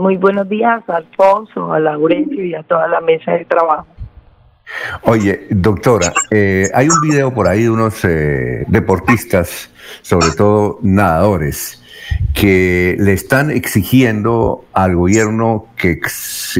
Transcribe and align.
Muy 0.00 0.16
buenos 0.16 0.48
días, 0.48 0.82
Alfonso, 0.88 1.74
a 1.74 1.78
Laurencio 1.78 2.42
y 2.42 2.54
a 2.54 2.62
toda 2.62 2.88
la 2.88 3.02
mesa 3.02 3.32
de 3.32 3.44
trabajo. 3.44 3.86
Oye, 5.02 5.46
doctora, 5.50 6.10
eh, 6.30 6.70
hay 6.72 6.88
un 6.88 7.02
video 7.02 7.34
por 7.34 7.46
ahí 7.46 7.64
de 7.64 7.70
unos 7.70 8.02
eh, 8.06 8.64
deportistas, 8.68 9.70
sobre 10.00 10.30
todo 10.30 10.78
nadadores, 10.80 11.82
que 12.32 12.96
le 12.98 13.12
están 13.12 13.50
exigiendo 13.50 14.64
al 14.72 14.96
gobierno 14.96 15.66
que, 15.76 16.00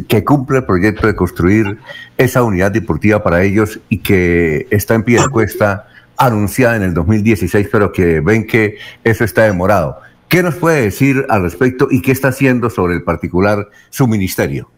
que 0.06 0.22
cumpla 0.22 0.58
el 0.58 0.66
proyecto 0.66 1.06
de 1.06 1.16
construir 1.16 1.78
esa 2.18 2.42
unidad 2.42 2.72
deportiva 2.72 3.22
para 3.22 3.42
ellos 3.42 3.80
y 3.88 4.02
que 4.02 4.66
está 4.68 4.96
en 4.96 5.02
pie 5.02 5.18
de 5.18 5.30
cuesta 5.30 5.88
anunciada 6.18 6.76
en 6.76 6.82
el 6.82 6.92
2016, 6.92 7.70
pero 7.72 7.90
que 7.90 8.20
ven 8.20 8.46
que 8.46 8.76
eso 9.02 9.24
está 9.24 9.44
demorado. 9.44 9.96
¿Qué 10.30 10.44
nos 10.44 10.54
puede 10.54 10.82
decir 10.82 11.26
al 11.28 11.42
respecto 11.42 11.88
y 11.90 12.02
qué 12.02 12.12
está 12.12 12.28
haciendo 12.28 12.70
sobre 12.70 12.94
el 12.94 13.02
particular 13.02 13.66
su 13.88 14.06
ministerio? 14.06 14.70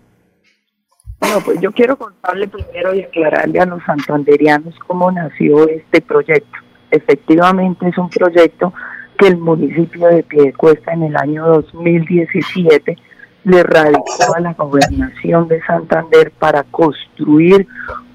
Bueno, 1.21 1.41
pues 1.45 1.61
yo 1.61 1.71
quiero 1.73 1.95
contarle 1.97 2.49
primero 2.49 2.95
y 2.95 3.03
aclararle 3.03 3.61
a 3.61 3.67
los 3.67 3.83
santanderianos 3.85 4.75
cómo 4.87 5.13
nació 5.13 5.69
este 5.69 6.01
proyecto. 6.01 6.59
Efectivamente 6.91 7.87
es 7.87 7.99
un 7.99 8.09
proyecto 8.09 8.73
que 9.19 9.29
el 9.29 9.37
municipio 9.37 10.09
de 10.09 10.23
Piedecuesta 10.23 10.95
en 10.95 11.03
el 11.03 11.17
año 11.19 11.47
2017 11.47 12.97
le 13.45 13.63
radicó 13.63 14.35
a 14.35 14.41
la 14.41 14.55
gobernación 14.55 15.49
de 15.49 15.61
Santander 15.65 16.31
para 16.31 16.63
construir 16.63 17.67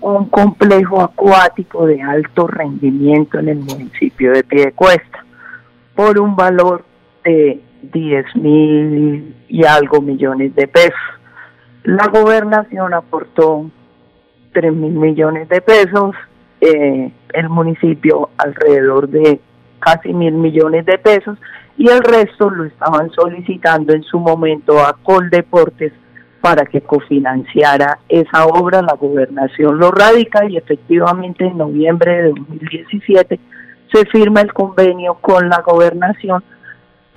un 0.02 0.27
complejo 0.30 1.04
acuático 1.04 1.85
de 1.85 2.02
alto 2.02 2.48
rendimiento 2.48 3.38
en 3.38 3.49
el 3.49 3.60
municipio 3.60 4.32
de 4.32 4.44
Piedecuesta 4.44 5.24
por 5.94 6.20
un 6.20 6.35
valor 6.35 6.87
de 7.27 7.59
10 7.94 8.36
mil 8.38 9.35
y 9.48 9.66
algo 9.66 10.02
millones 10.02 10.55
de 10.55 10.68
pesos. 10.68 10.94
La 11.84 12.08
gobernación 12.08 12.94
aportó 12.94 13.70
3 14.54 14.74
mil 14.74 14.93
millones 14.93 15.49
de 15.49 15.62
pesos, 15.62 16.15
eh, 16.62 17.12
el 17.34 17.49
municipio 17.49 18.29
alrededor 18.37 19.10
de 19.10 19.40
casi 19.79 20.13
mil 20.13 20.34
millones 20.34 20.85
de 20.85 20.98
pesos 20.98 21.37
y 21.77 21.90
el 21.90 22.02
resto 22.02 22.49
lo 22.49 22.65
estaban 22.65 23.12
solicitando 23.12 23.93
en 23.93 24.04
su 24.04 24.20
momento 24.20 24.80
a 24.80 24.93
Coldeportes 25.04 25.93
para 26.41 26.65
que 26.65 26.82
cofinanciara 26.82 27.99
esa 28.09 28.46
obra. 28.48 28.82
La 28.82 28.96
gobernación 28.96 29.77
lo 29.77 29.91
radica 29.91 30.46
y 30.46 30.57
efectivamente 30.57 31.46
en 31.46 31.57
noviembre 31.57 32.24
de 32.24 32.30
2017 32.30 33.40
se 33.93 34.05
firma 34.05 34.41
el 34.41 34.54
convenio 34.54 35.15
con 35.15 35.49
la 35.49 35.62
gobernación 35.62 36.43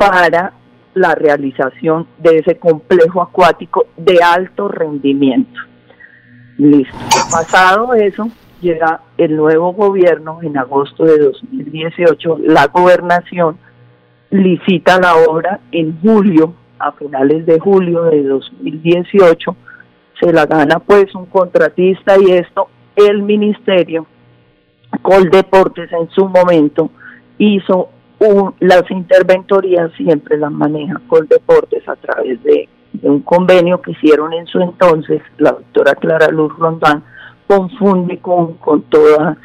para 0.01 0.55
la 0.95 1.15
realización 1.15 2.07
de 2.19 2.39
ese 2.39 2.59
complejo 2.59 3.21
acuático 3.21 3.87
de 3.99 4.19
alto 4.23 4.67
rendimiento. 4.67 5.61
Listo. 6.57 6.97
Pasado 7.31 7.93
eso, 7.95 8.29
llega 8.63 9.03
el 9.19 9.37
nuevo 9.37 9.75
gobierno 9.75 10.39
en 10.43 10.57
agosto 10.57 11.05
de 11.05 11.19
2018, 11.19 12.39
la 12.45 12.67
gobernación 12.69 13.59
licita 14.31 14.99
la 14.99 15.17
obra 15.17 15.61
en 15.71 16.01
julio, 16.01 16.55
a 16.79 16.93
finales 16.93 17.45
de 17.45 17.61
julio 17.61 18.05
de 18.05 18.23
2018, 18.23 19.57
se 20.19 20.33
la 20.33 20.47
gana 20.47 20.79
pues 20.79 21.15
un 21.15 21.27
contratista 21.27 22.15
y 22.19 22.33
esto 22.33 22.69
el 22.97 23.23
ministerio 23.23 24.07
Coldeportes 25.03 25.91
en 25.93 26.11
su 26.11 26.27
momento 26.29 26.91
hizo 27.39 27.91
las 28.61 28.91
interventorías 28.91 29.91
siempre 29.97 30.37
las 30.37 30.53
maneja 30.53 31.01
Coldeportes 31.07 31.89
a 31.89 31.97
través 31.97 32.43
de, 32.43 32.69
un 33.03 33.21
convenio 33.21 33.81
que 33.81 33.93
hicieron 33.93 34.33
en 34.33 34.47
su 34.47 34.61
entonces 34.61 35.23
la 35.39 35.53
doctora 35.53 35.95
Clara 35.95 36.29
Luz 36.29 36.53
Rondán 36.59 37.05
confunde 37.47 38.19
con, 38.19 38.55
con 38.55 38.83
todos 38.83 39.37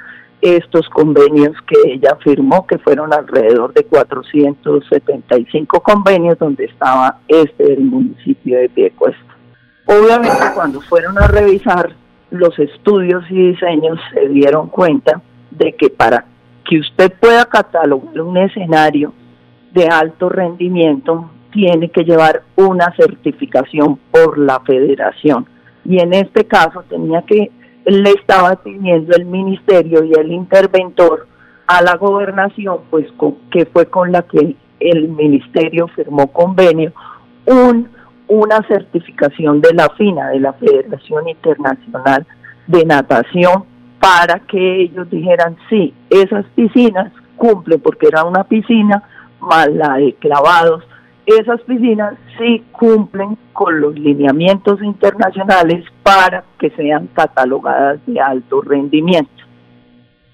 estos 0.42 0.90
convenios 0.90 1.54
que 1.68 1.94
ella 1.94 2.18
firmó, 2.24 2.68
que 2.68 2.78
fueron 2.80 3.14
alrededor 3.14 3.74
de 3.74 3.86
475 3.86 5.80
convenios 5.80 6.38
donde 6.38 6.66
estaba 6.66 7.20
este 7.28 7.64
del 7.64 7.82
municipio 7.82 8.60
de 8.60 8.70
Piecuesta. 8.70 9.24
Obviamente 9.86 10.44
cuando 10.54 10.82
fueron 10.82 11.18
a 11.18 11.28
revisar 11.28 11.96
los 12.32 12.58
estudios 12.60 13.24
y 13.30 13.52
diseños 13.52 14.00
se 14.14 14.28
dieron 14.28 14.68
cuenta 14.68 15.22
de 15.52 15.74
que 15.74 15.90
para 15.90 16.26
que 16.68 16.80
usted 16.80 17.14
pueda 17.20 17.46
catalogar 17.46 18.22
un 18.22 18.38
escenario 18.38 19.14
de 19.74 19.88
alto 19.88 20.30
rendimiento, 20.30 21.30
tiene 21.52 21.90
que 21.90 22.04
llevar 22.04 22.44
una 22.56 22.94
certificación 22.96 24.00
por 24.12 24.38
la 24.38 24.60
federación. 24.62 25.46
Y 25.86 26.00
en 26.00 26.14
este 26.14 26.46
caso 26.46 26.84
tenía 26.90 27.22
que, 27.22 27.52
le 27.86 28.10
estaba 28.12 28.56
pidiendo 28.56 29.16
el 29.16 29.26
ministerio 29.26 30.04
y 30.04 30.14
el 30.14 30.32
interventor 30.32 31.28
a 31.68 31.82
la 31.82 31.96
gobernación, 31.96 32.80
pues 32.90 33.08
que 33.52 33.66
fue 33.66 33.86
con 33.88 34.12
la 34.12 34.24
que 34.24 34.56
el 34.80 35.08
ministerio 35.10 35.88
firmó 35.90 36.28
convenio, 36.28 36.94
un, 37.46 37.90
una 38.28 38.62
certificación 38.68 39.62
de 39.62 39.74
la 39.74 39.90
FINA, 39.90 40.30
de 40.30 40.40
la 40.40 40.54
Federación 40.54 41.30
Internacional 41.30 42.26
de 42.68 42.86
Natación, 42.86 43.66
para 44.06 44.38
que 44.38 44.84
ellos 44.84 45.10
dijeran, 45.10 45.58
sí, 45.68 45.92
esas 46.12 46.46
piscinas 46.54 47.12
cumplen, 47.38 47.80
porque 47.80 48.06
era 48.06 48.24
una 48.24 48.44
piscina 48.44 49.02
más 49.40 49.68
la 49.72 49.96
de 49.96 50.14
clavados, 50.14 50.84
esas 51.26 51.60
piscinas 51.62 52.14
sí 52.38 52.64
cumplen 52.72 53.36
con 53.52 53.82
los 53.82 53.98
lineamientos 53.98 54.80
internacionales 54.84 55.84
para 56.04 56.44
que 56.60 56.70
sean 56.70 57.08
catalogadas 57.14 58.00
de 58.06 58.20
alto 58.20 58.62
rendimiento. 58.62 59.44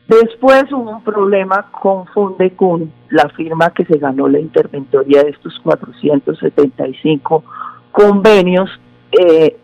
Después 0.05 0.65
hubo 0.73 0.91
un 0.91 1.03
problema 1.05 1.71
con 1.71 2.07
Fundecun, 2.07 2.91
la 3.09 3.29
firma 3.29 3.69
que 3.69 3.85
se 3.85 3.97
ganó 3.97 4.27
la 4.27 4.41
interventoría 4.41 5.23
de 5.23 5.29
estos 5.29 5.57
475 5.63 7.45
convenios 7.93 8.69
eh, 9.17 9.55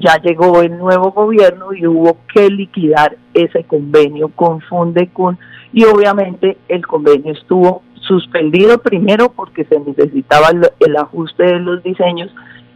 ya 0.00 0.20
llegó 0.22 0.62
el 0.62 0.78
nuevo 0.78 1.12
gobierno 1.12 1.72
y 1.72 1.86
hubo 1.86 2.18
que 2.32 2.48
liquidar 2.48 3.16
ese 3.34 3.64
convenio 3.64 4.28
con 4.28 4.60
Fundecun 4.60 5.38
y 5.72 5.84
obviamente 5.84 6.56
el 6.68 6.86
convenio 6.86 7.32
estuvo 7.32 7.82
suspendido 8.06 8.78
primero 8.78 9.30
porque 9.30 9.64
se 9.64 9.78
necesitaba 9.80 10.48
el, 10.80 10.96
ajuste 10.96 11.44
de 11.44 11.60
los 11.60 11.82
diseños 11.82 12.30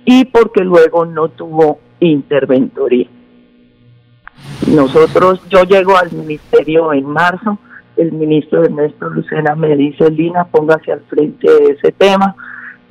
y 0.05 0.25
porque 0.27 0.62
luego 0.62 1.06
no 1.06 1.28
tuvo 1.28 1.78
interventoría. 2.00 3.09
Nosotros, 4.69 5.41
yo 5.49 5.62
llego 5.62 5.97
al 5.97 6.12
ministerio 6.12 6.93
en 6.93 7.06
marzo, 7.06 7.59
el 7.97 8.12
ministro 8.12 8.65
Ernesto 8.65 9.09
Lucena 9.09 9.55
me 9.55 9.77
dice, 9.77 10.11
Lina, 10.11 10.44
póngase 10.44 10.93
al 10.93 11.00
frente 11.03 11.50
de 11.50 11.72
ese 11.72 11.93
tema, 11.93 12.34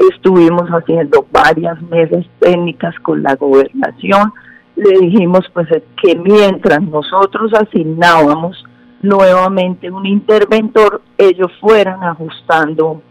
estuvimos 0.10 0.70
haciendo 0.70 1.26
varias 1.32 1.82
mesas 1.84 2.26
técnicas 2.40 2.96
con 3.02 3.24
la 3.24 3.36
gobernación, 3.36 4.34
le 4.76 5.00
dijimos 5.00 5.42
pues 5.54 5.68
que 6.02 6.16
mientras 6.16 6.82
nosotros 6.82 7.52
asignábamos 7.54 8.64
nuevamente 9.02 9.92
un 9.92 10.06
interventor, 10.06 11.02
ellos 11.18 11.52
fueran 11.60 12.04
ajustando 12.04 13.02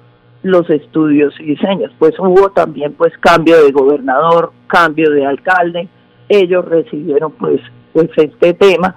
los 0.43 0.69
estudios 0.71 1.35
y 1.39 1.45
diseños. 1.45 1.93
Pues 1.99 2.19
hubo 2.19 2.51
también 2.51 2.95
pues 2.95 3.13
cambio 3.19 3.63
de 3.63 3.73
gobernador, 3.73 4.53
cambio 4.67 5.11
de 5.11 5.27
alcalde, 5.27 5.89
ellos 6.29 6.65
recibieron 6.65 7.33
pues 7.33 7.61
pues 7.93 8.09
este 8.17 8.55
tema 8.55 8.95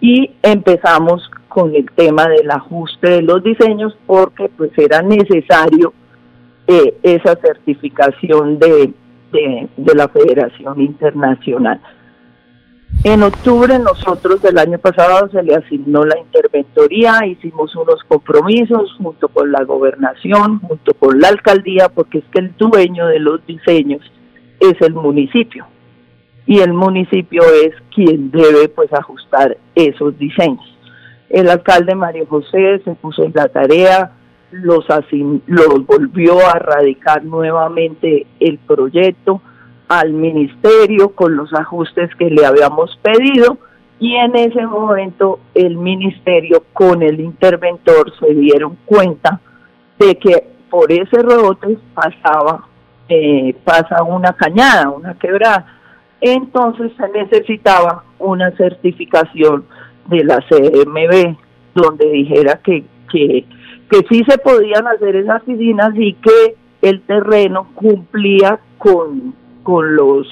y 0.00 0.30
empezamos 0.42 1.28
con 1.48 1.74
el 1.74 1.90
tema 1.92 2.28
del 2.28 2.50
ajuste 2.50 3.10
de 3.10 3.22
los 3.22 3.42
diseños 3.42 3.96
porque 4.06 4.48
pues 4.56 4.70
era 4.76 5.02
necesario 5.02 5.92
eh, 6.66 6.96
esa 7.02 7.36
certificación 7.36 8.58
de, 8.58 8.92
de, 9.32 9.94
la 9.94 10.08
Federación 10.08 10.80
Internacional. 10.80 11.80
En 13.04 13.22
octubre 13.22 13.78
nosotros 13.78 14.42
del 14.42 14.58
año 14.58 14.78
pasado 14.78 15.28
se 15.30 15.42
le 15.42 15.54
asignó 15.54 16.04
la 16.04 16.18
interventoría, 16.18 17.26
hicimos 17.26 17.74
unos 17.76 18.02
compromisos 18.08 18.94
junto 18.98 19.28
con 19.28 19.52
la 19.52 19.62
gobernación, 19.64 20.60
junto 20.60 20.94
con 20.94 21.20
la 21.20 21.28
alcaldía, 21.28 21.88
porque 21.88 22.18
es 22.18 22.24
que 22.32 22.40
el 22.40 22.56
dueño 22.56 23.06
de 23.06 23.20
los 23.20 23.44
diseños 23.46 24.00
es 24.60 24.74
el 24.80 24.94
municipio 24.94 25.66
y 26.46 26.60
el 26.60 26.72
municipio 26.72 27.42
es 27.64 27.74
quien 27.94 28.30
debe 28.30 28.68
pues 28.68 28.92
ajustar 28.92 29.56
esos 29.74 30.16
diseños. 30.18 30.64
El 31.28 31.48
alcalde 31.50 31.94
Mario 31.94 32.26
José 32.26 32.80
se 32.84 32.94
puso 32.94 33.24
en 33.24 33.32
la 33.34 33.48
tarea 33.48 34.12
los, 34.50 34.86
los 35.46 35.86
volvió 35.86 36.46
a 36.46 36.58
radicar 36.58 37.24
nuevamente 37.24 38.26
el 38.40 38.58
proyecto 38.58 39.40
al 39.88 40.12
ministerio 40.12 41.10
con 41.10 41.36
los 41.36 41.52
ajustes 41.54 42.14
que 42.16 42.30
le 42.30 42.44
habíamos 42.44 42.98
pedido 43.02 43.58
y 43.98 44.14
en 44.14 44.36
ese 44.36 44.66
momento 44.66 45.40
el 45.54 45.76
ministerio 45.76 46.64
con 46.72 47.02
el 47.02 47.20
interventor 47.20 48.12
se 48.18 48.34
dieron 48.34 48.76
cuenta 48.84 49.40
de 49.98 50.16
que 50.16 50.48
por 50.68 50.90
ese 50.92 51.22
rebote 51.22 51.78
pasaba 51.94 52.66
eh, 53.08 53.54
pasa 53.64 54.02
una 54.02 54.32
cañada, 54.32 54.90
una 54.90 55.14
quebrada. 55.14 55.64
Entonces 56.20 56.92
se 56.96 57.08
necesitaba 57.10 58.04
una 58.18 58.50
certificación 58.56 59.64
de 60.06 60.24
la 60.24 60.38
CMB 60.48 61.36
donde 61.74 62.10
dijera 62.10 62.60
que, 62.64 62.84
que, 63.10 63.44
que 63.90 63.98
sí 64.10 64.22
se 64.28 64.38
podían 64.38 64.86
hacer 64.86 65.16
esas 65.16 65.42
piscinas 65.42 65.90
y 65.94 66.14
que 66.14 66.56
el 66.82 67.02
terreno 67.02 67.68
cumplía 67.74 68.58
con, 68.78 69.34
con 69.62 69.96
los 69.96 70.26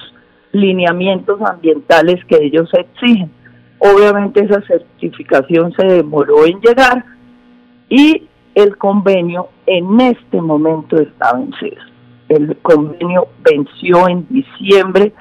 lineamientos 0.52 1.40
ambientales 1.42 2.24
que 2.26 2.36
ellos 2.36 2.68
exigen. 2.72 3.30
Obviamente 3.78 4.44
esa 4.44 4.62
certificación 4.62 5.72
se 5.72 5.86
demoró 5.86 6.46
en 6.46 6.60
llegar 6.60 7.04
y 7.88 8.28
el 8.54 8.76
convenio 8.76 9.48
en 9.66 10.00
este 10.00 10.40
momento 10.40 10.96
está 10.96 11.34
vencido. 11.34 11.82
El 12.28 12.56
convenio 12.62 13.28
venció 13.42 14.08
en 14.08 14.26
diciembre 14.28 15.12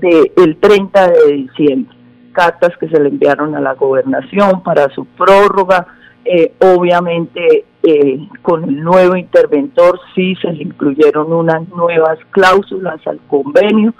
del 0.00 0.32
el 0.36 0.56
30 0.58 1.10
de 1.10 1.32
diciembre. 1.32 1.96
Cartas 2.32 2.76
que 2.78 2.88
se 2.88 3.00
le 3.00 3.08
enviaron 3.08 3.54
a 3.54 3.60
la 3.60 3.74
gobernación 3.74 4.62
para 4.62 4.88
su 4.90 5.04
prórroga. 5.04 5.86
Eh, 6.24 6.52
obviamente 6.60 7.64
eh, 7.82 8.28
con 8.42 8.64
el 8.64 8.82
nuevo 8.82 9.16
interventor 9.16 9.98
sí 10.14 10.34
se 10.36 10.52
le 10.52 10.64
incluyeron 10.64 11.32
unas 11.32 11.66
nuevas 11.70 12.18
cláusulas 12.30 13.04
al 13.06 13.18
convenio, 13.26 13.94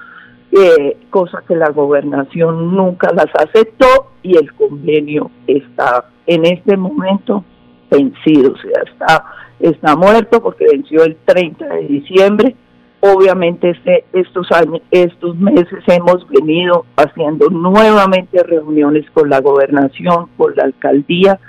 eh, 0.52 0.98
cosa 1.08 1.42
que 1.48 1.56
la 1.56 1.70
gobernación 1.70 2.76
nunca 2.76 3.10
las 3.14 3.28
aceptó 3.34 4.12
y 4.22 4.36
el 4.36 4.52
convenio 4.52 5.30
está 5.46 6.10
en 6.26 6.44
este 6.44 6.76
momento 6.76 7.44
vencido, 7.90 8.52
o 8.52 8.58
sea, 8.58 8.82
está, 8.86 9.24
está 9.58 9.96
muerto 9.96 10.42
porque 10.42 10.66
venció 10.70 11.02
el 11.04 11.16
30 11.24 11.66
de 11.66 11.86
diciembre. 11.86 12.56
Obviamente 13.00 13.70
este, 13.70 14.04
estos 14.12 14.52
años, 14.52 14.82
estos 14.90 15.34
meses 15.36 15.82
hemos 15.86 16.28
venido 16.28 16.84
haciendo 16.96 17.48
nuevamente 17.48 18.42
reuniones 18.42 19.08
con 19.12 19.30
la 19.30 19.40
gobernación, 19.40 20.26
con 20.36 20.54
la 20.54 20.64
alcaldía, 20.64 21.40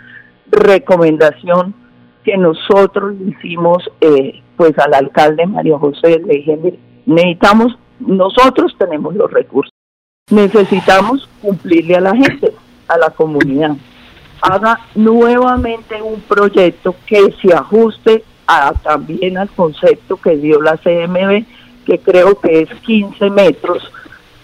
recomendación 0.52 1.74
que 2.24 2.38
nosotros 2.38 3.16
hicimos 3.26 3.90
eh, 4.02 4.42
pues 4.56 4.78
al 4.78 4.94
alcalde 4.94 5.46
Mario 5.48 5.80
José, 5.80 6.22
le 6.24 6.36
dije, 6.36 6.80
necesitamos, 7.06 7.78
nosotros 8.00 8.76
tenemos 8.78 9.16
los 9.16 9.32
recursos, 9.32 9.74
necesitamos 10.30 11.28
cumplirle 11.42 11.96
a 11.96 12.02
la 12.02 12.16
gente, 12.16 12.54
a 12.88 12.98
la 12.98 13.10
comunidad. 13.10 13.76
Haga 14.42 14.80
nuevamente 14.96 16.02
un 16.02 16.22
proyecto 16.22 16.96
que 17.06 17.34
se 17.42 17.54
ajuste 17.54 18.24
a, 18.48 18.74
también 18.74 19.38
al 19.38 19.50
concepto 19.50 20.18
que 20.18 20.38
dio 20.38 20.62
la 20.62 20.78
CMB, 20.78 21.46
que 21.86 22.00
creo 22.00 22.40
que 22.40 22.62
es 22.62 22.70
15 22.82 23.30
metros 23.30 23.92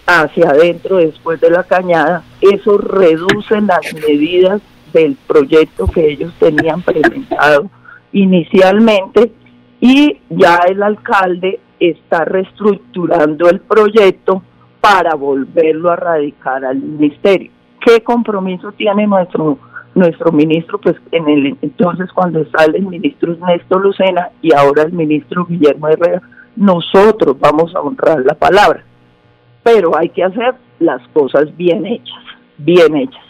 hacia 0.06 0.50
adentro 0.50 0.96
después 0.96 1.40
de 1.40 1.50
la 1.50 1.64
cañada. 1.64 2.24
Eso 2.40 2.78
reduce 2.78 3.60
las 3.60 3.92
medidas 3.94 4.60
del 4.92 5.16
proyecto 5.26 5.86
que 5.86 6.08
ellos 6.12 6.32
tenían 6.38 6.82
presentado 6.82 7.70
inicialmente 8.12 9.32
y 9.80 10.18
ya 10.30 10.60
el 10.68 10.82
alcalde 10.82 11.60
está 11.78 12.24
reestructurando 12.24 13.48
el 13.48 13.60
proyecto 13.60 14.42
para 14.80 15.14
volverlo 15.14 15.90
a 15.90 15.96
radicar 15.96 16.64
al 16.64 16.78
ministerio. 16.78 17.50
¿Qué 17.84 18.02
compromiso 18.02 18.72
tiene 18.72 19.06
nuestro 19.06 19.58
nuestro 19.94 20.32
ministro, 20.32 20.78
pues 20.78 20.96
en 21.10 21.28
el 21.28 21.58
entonces 21.60 22.10
cuando 22.12 22.44
sale 22.50 22.78
el 22.78 22.86
ministro 22.86 23.36
Néstor 23.46 23.82
Lucena 23.82 24.30
y 24.40 24.54
ahora 24.54 24.84
el 24.84 24.92
ministro 24.92 25.44
Guillermo 25.44 25.88
Herrera, 25.88 26.22
nosotros 26.56 27.36
vamos 27.38 27.74
a 27.74 27.80
honrar 27.80 28.20
la 28.24 28.34
palabra. 28.34 28.84
Pero 29.62 29.96
hay 29.96 30.08
que 30.10 30.24
hacer 30.24 30.54
las 30.78 31.06
cosas 31.08 31.54
bien 31.56 31.84
hechas, 31.84 32.24
bien 32.58 32.96
hechas. 32.96 33.27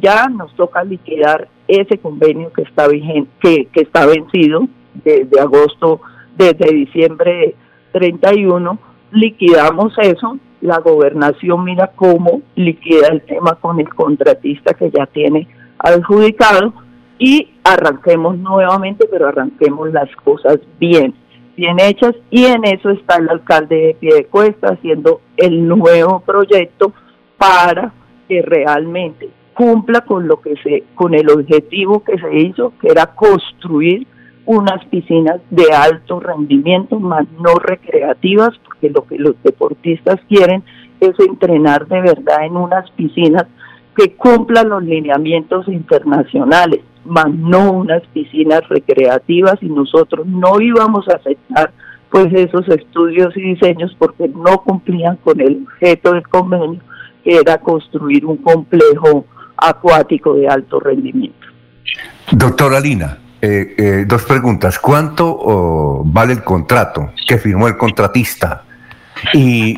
Ya 0.00 0.28
nos 0.28 0.54
toca 0.54 0.84
liquidar 0.84 1.48
ese 1.68 1.98
convenio 1.98 2.52
que 2.52 2.62
está 2.62 2.88
vigente, 2.88 3.30
que, 3.40 3.66
que 3.66 3.82
está 3.82 4.06
vencido 4.06 4.66
desde 4.94 5.40
agosto, 5.40 6.00
desde 6.36 6.72
diciembre 6.72 7.54
31, 7.92 8.78
liquidamos 9.12 9.94
eso, 9.98 10.38
la 10.60 10.78
gobernación 10.78 11.64
mira 11.64 11.90
cómo 11.94 12.42
liquida 12.54 13.08
el 13.08 13.22
tema 13.22 13.54
con 13.54 13.80
el 13.80 13.88
contratista 13.88 14.74
que 14.74 14.90
ya 14.90 15.06
tiene 15.06 15.48
adjudicado 15.78 16.74
y 17.18 17.50
arranquemos 17.64 18.38
nuevamente, 18.38 19.06
pero 19.10 19.28
arranquemos 19.28 19.92
las 19.92 20.10
cosas 20.16 20.58
bien, 20.78 21.14
bien 21.56 21.78
hechas. 21.78 22.14
Y 22.30 22.46
en 22.46 22.64
eso 22.64 22.90
está 22.90 23.16
el 23.16 23.28
alcalde 23.28 23.76
de 23.76 23.94
Piedecuesta 23.94 24.68
haciendo 24.68 25.20
el 25.36 25.66
nuevo 25.66 26.20
proyecto 26.20 26.92
para 27.36 27.92
que 28.30 28.42
realmente 28.42 29.28
cumpla 29.54 30.02
con 30.02 30.28
lo 30.28 30.40
que 30.40 30.54
se 30.62 30.84
con 30.94 31.14
el 31.14 31.28
objetivo 31.28 32.04
que 32.04 32.16
se 32.16 32.38
hizo, 32.38 32.72
que 32.80 32.86
era 32.86 33.06
construir 33.06 34.06
unas 34.46 34.84
piscinas 34.84 35.40
de 35.50 35.72
alto 35.72 36.20
rendimiento, 36.20 37.00
más 37.00 37.26
no 37.40 37.56
recreativas, 37.56 38.50
porque 38.64 38.90
lo 38.90 39.04
que 39.04 39.18
los 39.18 39.34
deportistas 39.42 40.20
quieren 40.28 40.62
es 41.00 41.10
entrenar 41.18 41.88
de 41.88 42.00
verdad 42.02 42.44
en 42.44 42.56
unas 42.56 42.88
piscinas 42.92 43.46
que 43.96 44.14
cumplan 44.14 44.68
los 44.68 44.84
lineamientos 44.84 45.66
internacionales, 45.66 46.82
más 47.04 47.34
no 47.34 47.72
unas 47.72 48.02
piscinas 48.14 48.60
recreativas 48.68 49.60
y 49.60 49.68
nosotros 49.68 50.24
no 50.28 50.60
íbamos 50.60 51.08
a 51.08 51.16
aceptar 51.16 51.72
pues 52.12 52.32
esos 52.32 52.68
estudios 52.68 53.36
y 53.36 53.40
diseños 53.40 53.96
porque 53.98 54.28
no 54.28 54.62
cumplían 54.62 55.16
con 55.16 55.40
el 55.40 55.64
objeto 55.64 56.12
del 56.12 56.28
convenio 56.28 56.80
era 57.24 57.58
construir 57.58 58.24
un 58.24 58.38
complejo 58.38 59.26
acuático 59.56 60.34
de 60.34 60.48
alto 60.48 60.80
rendimiento. 60.80 61.46
Doctora 62.32 62.80
Lina, 62.80 63.18
eh, 63.40 63.74
eh, 63.76 64.04
dos 64.06 64.22
preguntas. 64.24 64.78
¿Cuánto 64.78 66.02
vale 66.04 66.34
el 66.34 66.44
contrato 66.44 67.12
que 67.26 67.38
firmó 67.38 67.68
el 67.68 67.76
contratista? 67.76 68.64
Y, 69.34 69.76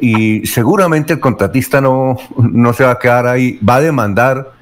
y 0.00 0.46
seguramente 0.46 1.14
el 1.14 1.20
contratista 1.20 1.80
no, 1.80 2.16
no 2.36 2.72
se 2.72 2.84
va 2.84 2.92
a 2.92 2.98
quedar 2.98 3.26
ahí, 3.26 3.58
va 3.68 3.76
a 3.76 3.80
demandar 3.80 4.52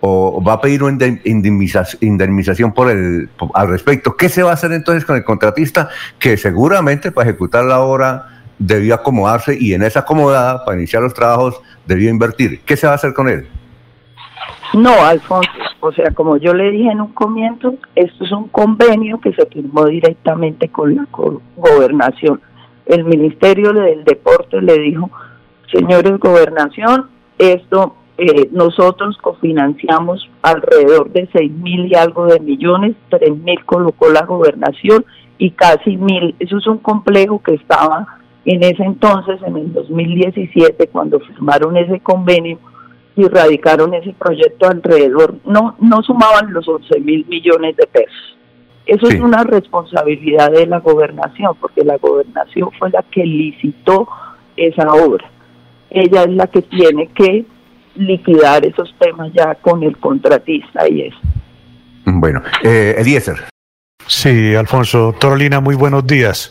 o 0.00 0.42
va 0.42 0.54
a 0.54 0.60
pedir 0.60 0.82
una 0.82 0.96
indemnización 1.24 2.72
por 2.72 2.90
el, 2.90 3.28
al 3.54 3.68
respecto. 3.68 4.16
¿Qué 4.16 4.28
se 4.28 4.42
va 4.42 4.50
a 4.50 4.54
hacer 4.54 4.72
entonces 4.72 5.04
con 5.04 5.16
el 5.16 5.24
contratista 5.24 5.88
que 6.18 6.36
seguramente 6.36 7.10
para 7.10 7.28
ejecutar 7.28 7.64
la 7.64 7.80
obra 7.80 8.37
debió 8.58 8.94
acomodarse 8.94 9.56
y 9.58 9.74
en 9.74 9.82
esa 9.82 10.00
acomodada 10.00 10.64
para 10.64 10.76
iniciar 10.76 11.02
los 11.02 11.14
trabajos 11.14 11.60
debió 11.86 12.10
invertir? 12.10 12.60
¿Qué 12.64 12.76
se 12.76 12.86
va 12.86 12.94
a 12.94 12.96
hacer 12.96 13.12
con 13.14 13.28
él? 13.28 13.46
No, 14.74 14.92
Alfonso, 15.04 15.50
o 15.80 15.92
sea, 15.92 16.10
como 16.10 16.36
yo 16.36 16.52
le 16.52 16.70
dije 16.70 16.90
en 16.90 17.00
un 17.00 17.12
comienzo, 17.12 17.74
esto 17.94 18.24
es 18.24 18.32
un 18.32 18.48
convenio 18.48 19.18
que 19.18 19.32
se 19.32 19.46
firmó 19.46 19.86
directamente 19.86 20.68
con 20.68 20.94
la 20.94 21.06
gobernación 21.56 22.40
el 22.88 23.04
Ministerio 23.04 23.72
del 23.72 24.02
Deporte 24.04 24.60
le 24.62 24.78
dijo, 24.78 25.10
señores 25.70 26.18
gobernación, 26.18 27.08
esto 27.38 27.94
eh, 28.16 28.48
nosotros 28.50 29.16
cofinanciamos 29.18 30.28
alrededor 30.42 31.10
de 31.12 31.28
seis 31.32 31.52
mil 31.52 31.86
y 31.86 31.94
algo 31.94 32.26
de 32.26 32.40
millones, 32.40 32.96
tres 33.10 33.36
mil 33.36 33.62
colocó 33.64 34.08
la 34.08 34.24
gobernación 34.24 35.04
y 35.36 35.50
casi 35.50 35.96
mil. 35.96 36.34
Eso 36.40 36.56
es 36.56 36.66
un 36.66 36.78
complejo 36.78 37.42
que 37.42 37.54
estaba 37.54 38.17
en 38.48 38.62
ese 38.62 38.82
entonces, 38.82 39.38
en 39.46 39.56
el 39.58 39.72
2017, 39.74 40.88
cuando 40.88 41.20
firmaron 41.20 41.76
ese 41.76 42.00
convenio 42.00 42.58
y 43.14 43.28
radicaron 43.28 43.92
ese 43.92 44.14
proyecto 44.14 44.68
alrededor, 44.68 45.34
no, 45.44 45.76
no 45.80 46.02
sumaban 46.02 46.52
los 46.54 46.66
11 46.66 47.00
mil 47.00 47.26
millones 47.26 47.76
de 47.76 47.86
pesos. 47.86 48.38
Eso 48.86 49.06
es 49.08 49.20
una 49.20 49.44
responsabilidad 49.44 50.50
de 50.50 50.66
la 50.66 50.78
gobernación, 50.78 51.56
porque 51.60 51.84
la 51.84 51.98
gobernación 51.98 52.70
fue 52.78 52.88
la 52.88 53.02
que 53.02 53.22
licitó 53.22 54.08
esa 54.56 54.88
obra. 54.94 55.30
Ella 55.90 56.22
es 56.22 56.30
la 56.30 56.46
que 56.46 56.62
tiene 56.62 57.08
que 57.08 57.44
liquidar 57.96 58.64
esos 58.64 58.94
temas 58.98 59.30
ya 59.34 59.56
con 59.56 59.82
el 59.82 59.98
contratista 59.98 60.88
y 60.88 61.02
eso. 61.02 61.18
Bueno, 62.06 62.40
eh, 62.64 62.94
Eliezer. 62.96 63.36
Sí, 64.06 64.54
Alfonso. 64.54 65.14
Torolina, 65.20 65.60
muy 65.60 65.74
buenos 65.74 66.06
días. 66.06 66.50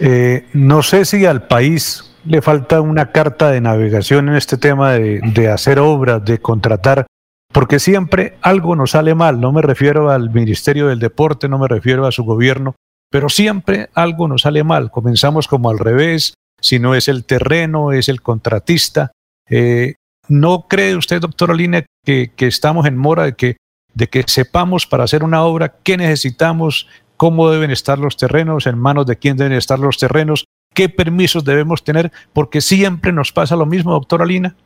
Eh, 0.00 0.46
no 0.54 0.82
sé 0.82 1.04
si 1.04 1.26
al 1.26 1.46
país 1.46 2.12
le 2.24 2.42
falta 2.42 2.80
una 2.80 3.12
carta 3.12 3.50
de 3.50 3.60
navegación 3.60 4.28
en 4.28 4.36
este 4.36 4.56
tema 4.56 4.92
de, 4.92 5.20
de 5.22 5.48
hacer 5.48 5.78
obras, 5.78 6.24
de 6.24 6.38
contratar 6.38 7.06
porque 7.52 7.80
siempre 7.80 8.38
algo 8.42 8.76
nos 8.76 8.92
sale 8.92 9.14
mal, 9.14 9.40
no 9.40 9.52
me 9.52 9.62
refiero 9.62 10.10
al 10.10 10.30
Ministerio 10.30 10.86
del 10.86 11.00
Deporte, 11.00 11.48
no 11.48 11.58
me 11.58 11.68
refiero 11.68 12.06
a 12.06 12.12
su 12.12 12.24
gobierno, 12.24 12.76
pero 13.10 13.28
siempre 13.28 13.90
algo 13.94 14.28
nos 14.28 14.42
sale 14.42 14.62
mal. 14.62 14.90
Comenzamos 14.90 15.48
como 15.48 15.70
al 15.70 15.78
revés, 15.78 16.34
si 16.60 16.78
no 16.78 16.94
es 16.94 17.08
el 17.08 17.24
terreno, 17.24 17.92
es 17.92 18.08
el 18.08 18.22
contratista. 18.22 19.10
Eh, 19.48 19.94
¿No 20.28 20.66
cree 20.68 20.94
usted, 20.94 21.20
doctor 21.20 21.50
Oline, 21.50 21.86
que, 22.04 22.30
que 22.36 22.46
estamos 22.46 22.86
en 22.86 22.96
mora 22.96 23.24
de 23.24 23.32
que, 23.34 23.56
de 23.94 24.06
que 24.06 24.22
sepamos 24.28 24.86
para 24.86 25.02
hacer 25.02 25.24
una 25.24 25.42
obra 25.42 25.74
qué 25.82 25.96
necesitamos, 25.96 26.86
cómo 27.20 27.50
deben 27.50 27.70
estar 27.70 27.98
los 27.98 28.16
terrenos, 28.16 28.66
en 28.66 28.78
manos 28.78 29.04
de 29.04 29.16
quién 29.16 29.36
deben 29.36 29.52
estar 29.52 29.78
los 29.78 29.98
terrenos, 29.98 30.46
qué 30.74 30.88
permisos 30.88 31.44
debemos 31.44 31.84
tener, 31.84 32.10
porque 32.32 32.62
siempre 32.62 33.12
nos 33.12 33.30
pasa 33.30 33.56
lo 33.56 33.66
mismo, 33.66 33.92
doctora 33.92 34.24
Lina. 34.24 34.56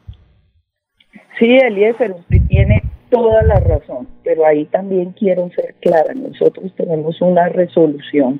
Sí, 1.37 1.47
Eliezer, 1.47 2.13
usted 2.13 2.43
tiene 2.47 2.85
toda 3.11 3.43
la 3.43 3.59
razón, 3.59 4.07
pero 4.23 4.47
ahí 4.47 4.67
también 4.67 5.17
quiero 5.19 5.51
ser 5.57 5.75
clara, 5.81 6.15
nosotros 6.15 6.73
tenemos 6.77 7.21
una 7.21 7.49
resolución 7.49 8.39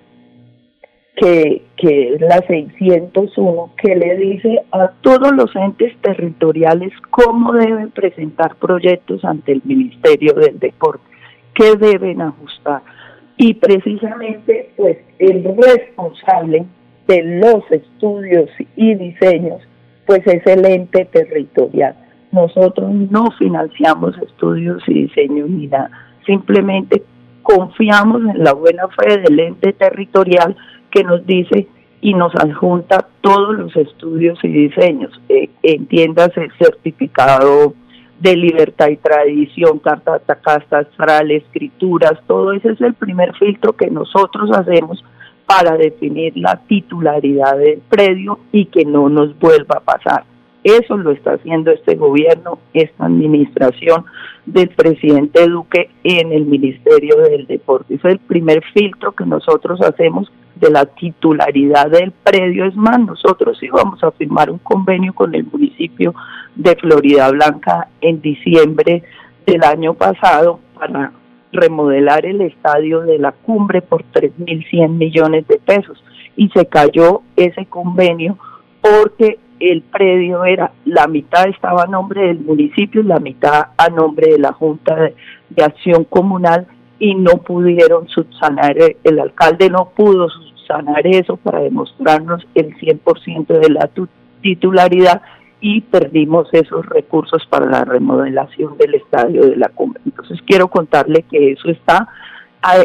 que, 1.17 1.63
que 1.77 2.15
es 2.15 2.21
la 2.21 2.39
601, 2.47 3.73
que 3.83 3.97
le 3.97 4.17
dice 4.17 4.61
a 4.71 4.93
todos 5.01 5.33
los 5.33 5.51
entes 5.57 5.93
territoriales 6.03 6.93
cómo 7.11 7.53
deben 7.53 7.91
presentar 7.91 8.55
proyectos 8.61 9.25
ante 9.25 9.51
el 9.51 9.63
Ministerio 9.65 10.35
del 10.35 10.61
Deporte, 10.61 11.03
qué 11.53 11.75
deben 11.75 12.23
ajustar. 12.23 12.94
Y 13.37 13.55
precisamente, 13.55 14.71
pues, 14.77 14.99
el 15.19 15.45
responsable 15.57 16.65
de 17.07 17.23
los 17.23 17.71
estudios 17.71 18.49
y 18.77 18.95
diseños, 18.95 19.61
pues 20.07 20.27
es 20.27 20.47
el 20.47 20.65
ente 20.65 21.05
territorial. 21.07 21.97
Nosotros 22.33 22.93
no 22.93 23.31
financiamos 23.39 24.17
estudios 24.19 24.83
y 24.87 25.03
diseños 25.05 25.49
ni 25.49 25.67
nada, 25.67 25.91
simplemente 26.27 27.03
confiamos 27.43 28.23
en 28.35 28.43
la 28.43 28.55
buena 28.55 28.89
fe 28.89 29.19
del 29.19 29.39
ente 29.39 29.73
territorial 29.73 30.57
que 30.91 31.05
nos 31.05 31.25
dice 31.27 31.69
y 32.01 32.15
nos 32.15 32.35
adjunta 32.35 33.09
todos 33.21 33.57
los 33.57 33.77
estudios 33.77 34.39
y 34.43 34.49
diseños, 34.49 35.11
eh, 35.29 35.49
entiéndase 35.63 36.49
certificado 36.59 37.75
de 38.25 38.37
libertad 38.39 38.89
y 38.89 38.97
tradición, 38.97 39.81
carta 39.81 40.19
astral, 40.47 41.31
escrituras, 41.31 42.15
todo 42.27 42.55
ese 42.55 42.71
es 42.71 42.81
el 42.81 42.95
primer 42.95 43.35
filtro 43.35 43.75
que 43.75 43.91
nosotros 43.91 44.51
hacemos 44.51 45.05
para 45.45 45.77
definir 45.77 46.35
la 46.35 46.59
titularidad 46.67 47.59
del 47.59 47.83
predio 47.87 48.39
y 48.51 48.65
que 48.65 48.87
no 48.87 49.11
nos 49.11 49.39
vuelva 49.39 49.77
a 49.77 49.81
pasar. 49.81 50.25
Eso 50.65 50.97
lo 50.97 51.11
está 51.11 51.35
haciendo 51.35 51.71
este 51.71 51.95
gobierno, 51.95 52.59
esta 52.73 53.05
administración 53.05 54.07
del 54.47 54.71
presidente 54.71 55.47
Duque 55.47 55.91
en 56.03 56.33
el 56.33 56.47
Ministerio 56.47 57.19
del 57.19 57.47
Deporte. 57.47 57.95
Es 57.95 58.05
el 58.07 58.19
primer 58.19 58.65
filtro 58.73 59.13
que 59.13 59.27
nosotros 59.27 59.83
hacemos 59.83 60.33
de 60.55 60.71
la 60.71 60.87
titularidad 60.87 61.91
del 61.91 62.13
predio. 62.13 62.65
Es 62.65 62.75
más, 62.77 62.99
nosotros 62.99 63.63
íbamos 63.63 64.03
a 64.03 64.11
firmar 64.13 64.51
un 64.51 64.59
convenio 64.59 65.13
con 65.13 65.35
el 65.35 65.45
municipio 65.45 66.15
de 66.55 66.75
Florida 66.77 67.31
Blanca 67.31 67.89
en 68.01 68.23
diciembre 68.23 69.03
del 69.47 69.63
año 69.65 69.93
pasado 69.93 70.61
para 70.75 71.13
remodelar 71.53 72.25
el 72.25 72.41
estadio 72.41 73.01
de 73.03 73.19
la 73.19 73.33
cumbre 73.33 73.83
por 73.83 74.03
3.100 74.13 74.89
millones 74.89 75.47
de 75.47 75.59
pesos 75.59 76.03
y 76.37 76.49
se 76.49 76.67
cayó 76.67 77.21
ese 77.37 77.67
convenio 77.67 78.39
porque 78.81 79.39
el 79.71 79.83
predio 79.83 80.45
era, 80.45 80.73
la 80.85 81.07
mitad 81.07 81.49
estaba 81.49 81.85
a 81.85 81.87
nombre 81.87 82.29
del 82.29 82.41
municipio 82.41 83.01
y 83.01 83.05
la 83.05 83.19
mitad 83.19 83.69
a 83.77 83.89
nombre 83.89 84.33
de 84.33 84.39
la 84.39 84.53
Junta 84.53 84.95
de, 84.95 85.15
Acción 85.63 86.05
Comunal 86.05 86.67
y 86.99 87.15
no 87.15 87.39
pudieron 87.39 88.09
subsanar, 88.09 88.77
el 89.05 89.19
alcalde 89.21 89.71
no 89.71 89.91
pudo 89.95 90.29
subsanar 90.29 91.07
eso 91.07 91.37
para 91.37 91.61
demostrarnos 91.61 92.47
el 92.55 92.75
100% 92.77 93.47
de 93.47 93.71
la 93.71 93.89
titularidad 94.41 95.23
y 95.61 95.81
perdimos 95.81 96.49
esos 96.53 96.85
recursos 96.87 97.47
para 97.47 97.67
la 97.67 97.85
remodelación 97.85 98.77
del 98.77 98.97
estadio 98.97 99.47
de 99.47 99.57
la 99.57 99.69
cumbre. 99.69 100.03
Entonces 100.05 100.41
quiero 100.45 100.69
contarle 100.69 101.23
que 101.23 101.53
eso 101.53 101.71
está 101.71 102.09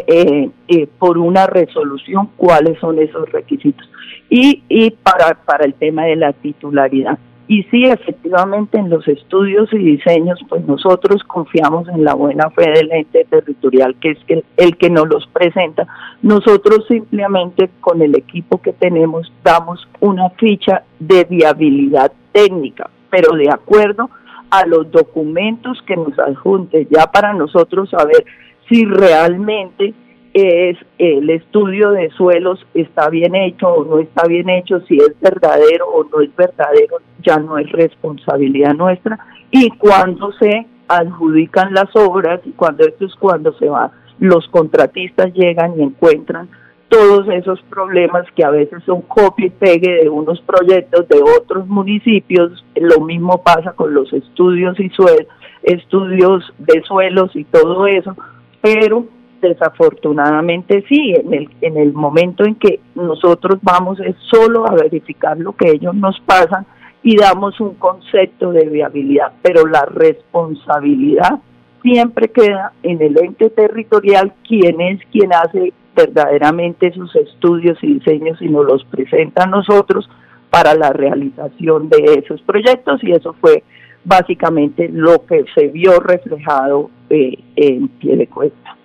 eh, 0.06 0.50
eh, 0.68 0.86
por 0.98 1.18
una 1.18 1.46
resolución, 1.46 2.30
cuáles 2.36 2.78
son 2.80 2.98
esos 2.98 3.30
requisitos. 3.30 3.88
Y, 4.28 4.62
y 4.68 4.90
para, 4.90 5.34
para 5.44 5.64
el 5.64 5.74
tema 5.74 6.04
de 6.04 6.16
la 6.16 6.32
titularidad. 6.32 7.18
Y 7.48 7.64
sí, 7.64 7.82
efectivamente, 7.82 8.78
en 8.78 8.90
los 8.90 9.08
estudios 9.08 9.72
y 9.72 9.78
diseños, 9.78 10.38
pues 10.48 10.64
nosotros 10.66 11.24
confiamos 11.24 11.88
en 11.88 12.04
la 12.04 12.14
buena 12.14 12.48
fe 12.50 12.70
del 12.70 12.92
ente 12.92 13.24
territorial, 13.24 13.96
que 13.96 14.10
es 14.10 14.18
el, 14.28 14.44
el 14.56 14.76
que 14.76 14.88
nos 14.88 15.08
los 15.08 15.26
presenta. 15.26 15.84
Nosotros 16.22 16.86
simplemente 16.86 17.68
con 17.80 18.02
el 18.02 18.16
equipo 18.16 18.62
que 18.62 18.72
tenemos 18.72 19.32
damos 19.42 19.88
una 19.98 20.30
ficha 20.30 20.84
de 21.00 21.24
viabilidad 21.24 22.12
técnica, 22.30 22.88
pero 23.10 23.34
de 23.34 23.50
acuerdo 23.50 24.10
a 24.50 24.64
los 24.66 24.88
documentos 24.92 25.82
que 25.88 25.96
nos 25.96 26.16
adjunte, 26.20 26.86
ya 26.88 27.10
para 27.10 27.32
nosotros 27.32 27.90
saber 27.90 28.24
si 28.70 28.84
realmente 28.84 29.92
es 30.32 30.78
el 30.98 31.28
estudio 31.28 31.90
de 31.90 32.08
suelos 32.10 32.64
está 32.72 33.10
bien 33.10 33.34
hecho 33.34 33.68
o 33.68 33.84
no 33.84 33.98
está 33.98 34.28
bien 34.28 34.48
hecho, 34.48 34.80
si 34.82 34.96
es 34.96 35.20
verdadero 35.20 35.88
o 35.88 36.04
no 36.04 36.20
es 36.20 36.34
verdadero, 36.36 36.98
ya 37.22 37.38
no 37.38 37.58
es 37.58 37.70
responsabilidad 37.72 38.74
nuestra. 38.74 39.18
Y 39.50 39.70
cuando 39.70 40.32
se 40.34 40.66
adjudican 40.86 41.74
las 41.74 41.94
obras, 41.96 42.40
y 42.44 42.52
cuando 42.52 42.84
esto 42.84 43.06
es 43.06 43.14
cuando 43.16 43.52
se 43.54 43.68
va, 43.68 43.90
los 44.20 44.46
contratistas 44.48 45.32
llegan 45.34 45.78
y 45.78 45.82
encuentran 45.82 46.48
todos 46.88 47.28
esos 47.28 47.60
problemas 47.62 48.26
que 48.34 48.44
a 48.44 48.50
veces 48.50 48.82
son 48.84 49.02
copia 49.02 49.46
y 49.46 49.50
pegue 49.50 50.02
de 50.02 50.08
unos 50.08 50.40
proyectos 50.42 51.08
de 51.08 51.22
otros 51.22 51.66
municipios, 51.68 52.64
lo 52.74 53.00
mismo 53.00 53.42
pasa 53.42 53.72
con 53.72 53.94
los 53.94 54.12
estudios 54.12 54.78
y 54.78 54.88
suelos, 54.90 55.26
estudios 55.62 56.52
de 56.58 56.82
suelos 56.82 57.34
y 57.34 57.44
todo 57.44 57.86
eso, 57.86 58.16
pero 58.60 59.06
desafortunadamente 59.40 60.84
sí, 60.88 61.14
en 61.14 61.32
el, 61.32 61.50
en 61.60 61.78
el 61.78 61.92
momento 61.92 62.44
en 62.44 62.56
que 62.56 62.80
nosotros 62.94 63.58
vamos 63.62 63.98
es 64.00 64.14
solo 64.30 64.66
a 64.66 64.74
verificar 64.74 65.38
lo 65.38 65.56
que 65.56 65.70
ellos 65.70 65.94
nos 65.94 66.20
pasan 66.20 66.66
y 67.02 67.16
damos 67.16 67.58
un 67.60 67.74
concepto 67.74 68.52
de 68.52 68.66
viabilidad, 68.66 69.32
pero 69.42 69.66
la 69.66 69.86
responsabilidad 69.86 71.40
siempre 71.82 72.28
queda 72.28 72.72
en 72.82 73.00
el 73.00 73.18
ente 73.18 73.48
territorial, 73.50 74.34
quien 74.46 74.80
es 74.82 75.00
quien 75.10 75.32
hace 75.32 75.72
verdaderamente 75.96 76.92
sus 76.92 77.14
estudios 77.16 77.78
y 77.82 77.94
diseños 77.94 78.40
y 78.40 78.48
nos 78.48 78.66
los 78.66 78.84
presenta 78.84 79.44
a 79.44 79.46
nosotros 79.46 80.08
para 80.50 80.74
la 80.74 80.90
realización 80.92 81.88
de 81.88 82.22
esos 82.22 82.42
proyectos 82.42 83.02
y 83.02 83.12
eso 83.12 83.34
fue 83.40 83.62
básicamente 84.04 84.88
lo 84.92 85.24
que 85.26 85.44
se 85.54 85.68
vio 85.68 86.00
reflejado 86.00 86.90
eh, 87.08 87.38
en 87.56 87.88
pie 87.88 88.16
de 88.16 88.26
cuesta. 88.26 88.76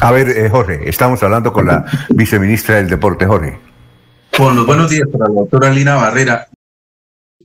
A 0.00 0.12
ver, 0.12 0.28
eh, 0.28 0.48
Jorge, 0.48 0.88
estamos 0.88 1.22
hablando 1.22 1.52
con 1.52 1.66
la 1.66 1.84
viceministra 2.10 2.76
del 2.76 2.88
Deporte, 2.88 3.26
Jorge. 3.26 3.58
Con 4.36 4.56
los 4.56 4.66
buenos 4.66 4.90
días 4.90 5.08
para 5.12 5.28
la 5.28 5.40
doctora 5.40 5.70
Lina 5.70 5.96
Barrera. 5.96 6.46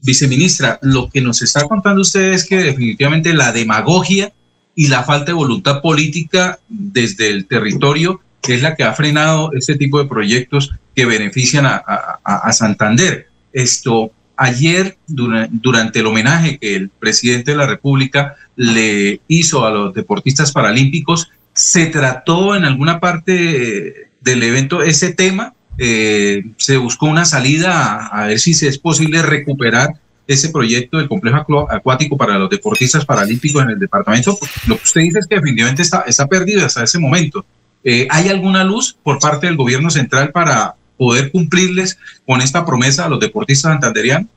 Viceministra, 0.02 0.80
lo 0.82 1.10
que 1.10 1.22
nos 1.22 1.42
está 1.42 1.68
contando 1.68 2.02
usted 2.02 2.34
es 2.34 2.48
que 2.48 2.58
definitivamente 2.58 3.34
la 3.34 3.52
demagogia 3.52 4.32
y 4.76 4.88
la 4.88 5.04
falta 5.04 5.28
de 5.28 5.34
voluntad 5.34 5.82
política 5.82 6.60
desde 6.70 7.30
el 7.30 7.48
territorio 7.48 8.22
es 8.48 8.62
la 8.62 8.76
que 8.76 8.84
ha 8.84 8.94
frenado 8.94 9.52
este 9.54 9.76
tipo 9.76 10.00
de 10.00 10.08
proyectos 10.08 10.72
que 10.96 11.06
benefician 11.06 11.66
a, 11.66 12.52
Santander. 12.54 13.28
Esto, 13.52 14.12
ayer, 14.38 14.98
durante 15.08 16.00
el 16.00 16.06
homenaje 16.06 16.58
que 16.60 16.76
el 16.76 16.90
presidente 16.90 17.52
de 17.52 17.58
la 17.58 17.66
República 17.66 18.36
le 18.56 19.20
hizo 19.28 19.66
a 19.66 19.72
los 19.72 19.94
deportistas 19.94 20.52
paralímpicos, 20.52 21.32
¿se 21.54 21.88
trató 21.88 22.56
en 22.56 22.64
alguna 22.64 23.00
parte 23.00 24.12
del 24.22 24.44
evento 24.44 24.84
ese 24.84 25.14
tema? 25.14 25.54
Eh, 25.80 26.44
¿Se 26.58 26.78
buscó 26.78 27.08
una 27.08 27.26
salida 27.26 28.08
a, 28.08 28.28
ver 28.28 28.40
si 28.40 28.52
es 28.52 28.78
posible 28.78 29.22
recuperar 29.22 29.90
ese 30.28 30.50
proyecto 30.50 30.98
del 30.98 31.08
complejo 31.08 31.70
acuático 31.70 32.18
para 32.18 32.38
los 32.38 32.50
deportistas 32.50 33.06
paralímpicos 33.06 33.64
en 33.64 33.72
el 33.72 33.80
departamento? 33.80 34.38
Lo 34.68 34.78
que 34.78 34.84
usted 34.84 35.02
dice 35.02 35.20
es 35.20 35.28
que 35.28 35.36
definitivamente 35.36 35.82
está, 35.82 36.02
está 36.08 36.28
perdido 36.28 36.66
hasta 36.66 36.84
ese 36.84 37.00
momento. 37.00 37.46
Eh, 37.84 38.08
¿Hay 38.10 38.30
alguna 38.30 38.64
luz 38.64 38.98
por 39.02 39.20
parte 39.20 39.48
del 39.48 39.56
gobierno 39.56 39.90
central 39.90 40.32
para 40.32 40.76
poder 40.98 41.32
cumplirles 41.32 42.00
con 42.26 42.42
esta 42.42 42.66
promesa 42.66 43.06
a 43.06 43.10
los 43.10 43.20
deportistas 43.20 43.72
santanderianos? 43.72 44.30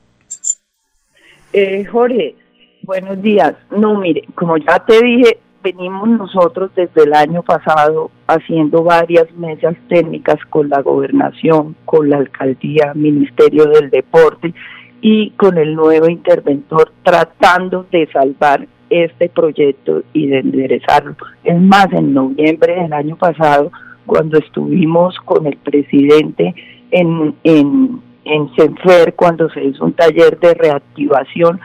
Eh, 1.53 1.85
Jorge, 1.85 2.35
buenos 2.83 3.21
días. 3.21 3.55
No, 3.71 3.99
mire, 3.99 4.23
como 4.35 4.57
ya 4.57 4.79
te 4.85 5.01
dije, 5.01 5.39
venimos 5.63 6.07
nosotros 6.09 6.71
desde 6.75 7.03
el 7.03 7.13
año 7.13 7.43
pasado 7.43 8.11
haciendo 8.27 8.83
varias 8.83 9.31
mesas 9.33 9.75
técnicas 9.89 10.37
con 10.49 10.69
la 10.69 10.81
gobernación, 10.81 11.75
con 11.85 12.09
la 12.09 12.17
alcaldía, 12.17 12.93
Ministerio 12.95 13.65
del 13.65 13.89
Deporte 13.89 14.53
y 15.01 15.31
con 15.31 15.57
el 15.57 15.75
nuevo 15.75 16.07
interventor 16.09 16.91
tratando 17.03 17.85
de 17.91 18.07
salvar 18.11 18.67
este 18.89 19.29
proyecto 19.29 20.03
y 20.13 20.27
de 20.27 20.39
enderezarlo. 20.39 21.15
Es 21.43 21.59
más, 21.59 21.87
en 21.93 22.13
noviembre 22.13 22.75
del 22.75 22.93
año 22.93 23.15
pasado, 23.15 23.71
cuando 24.11 24.39
estuvimos 24.39 25.15
con 25.23 25.47
el 25.47 25.55
presidente 25.55 26.53
en, 26.91 27.33
en, 27.45 28.01
en 28.25 28.55
Senfer, 28.57 29.15
cuando 29.15 29.49
se 29.51 29.63
hizo 29.63 29.85
un 29.85 29.93
taller 29.93 30.37
de 30.37 30.53
reactivación, 30.53 31.61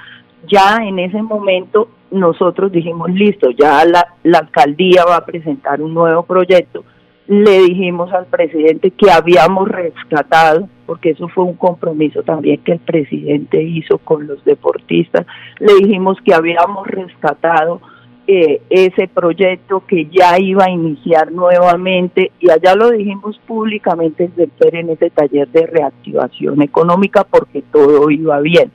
ya 0.46 0.76
en 0.76 1.00
ese 1.00 1.20
momento 1.22 1.88
nosotros 2.12 2.70
dijimos, 2.70 3.10
listo, 3.10 3.50
ya 3.50 3.84
la, 3.84 4.14
la 4.22 4.38
alcaldía 4.38 5.04
va 5.04 5.16
a 5.16 5.26
presentar 5.26 5.82
un 5.82 5.92
nuevo 5.92 6.22
proyecto. 6.22 6.84
Le 7.26 7.62
dijimos 7.62 8.12
al 8.12 8.26
presidente 8.26 8.92
que 8.92 9.10
habíamos 9.10 9.68
rescatado, 9.68 10.68
porque 10.86 11.10
eso 11.10 11.26
fue 11.26 11.42
un 11.42 11.54
compromiso 11.54 12.22
también 12.22 12.62
que 12.62 12.74
el 12.74 12.78
presidente 12.78 13.60
hizo 13.60 13.98
con 13.98 14.28
los 14.28 14.44
deportistas, 14.44 15.26
le 15.58 15.74
dijimos 15.84 16.16
que 16.24 16.32
habíamos 16.32 16.86
rescatado 16.86 17.80
eh, 18.28 18.61
ese 18.71 19.06
proyecto 19.06 19.85
que 19.87 20.06
ya 20.06 20.38
iba 20.38 20.64
a 20.64 20.71
iniciar 20.71 21.30
nuevamente 21.30 22.33
y 22.40 22.50
allá 22.50 22.75
lo 22.75 22.90
dijimos 22.90 23.38
públicamente 23.47 24.28
desde 24.35 24.78
en 24.78 24.90
ese 24.90 25.11
taller 25.11 25.47
de 25.49 25.66
reactivación 25.66 26.61
económica 26.61 27.25
porque 27.25 27.62
todo 27.73 28.11
iba 28.11 28.40
bien. 28.40 28.73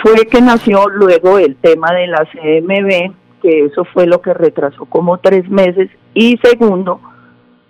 Fue 0.00 0.26
que 0.26 0.40
nació 0.40 0.88
luego 0.88 1.40
el 1.40 1.56
tema 1.56 1.92
de 1.92 2.06
la 2.06 2.24
CMB, 2.26 3.42
que 3.42 3.64
eso 3.64 3.84
fue 3.92 4.06
lo 4.06 4.22
que 4.22 4.32
retrasó 4.32 4.84
como 4.84 5.18
tres 5.18 5.48
meses, 5.48 5.90
y 6.14 6.38
segundo, 6.40 7.00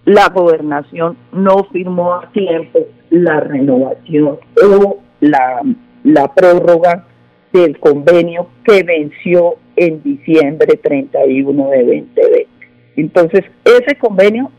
la 0.04 0.28
gobernación 0.28 1.16
no 1.32 1.64
firmó 1.72 2.14
a 2.14 2.30
tiempo 2.32 2.80
la 3.08 3.40
renovación 3.40 4.38
o 4.62 4.98
la, 5.20 5.62
la 6.04 6.34
prórroga 6.34 7.06
del 7.52 7.78
convenio 7.78 8.48
que 8.64 8.82
venció 8.82 9.56
en 9.78 10.02
diciembre 10.02 10.76
31 10.76 11.70
de 11.70 11.78
2020. 11.78 12.48
Entonces, 12.96 13.44
ese 13.64 13.96
convenio 13.96 14.50